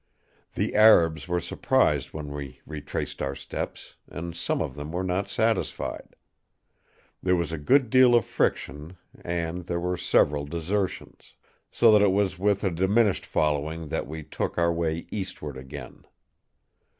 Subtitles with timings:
[0.55, 5.29] "The Arabs were surprised when we retraced our steps; and some of them were not
[5.29, 6.15] satisfied.
[7.21, 11.35] There was a good deal of friction, and there were several desertions;
[11.69, 16.05] so that it was with a diminished following that we took our way eastward again.